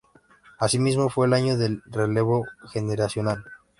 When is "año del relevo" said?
1.33-2.47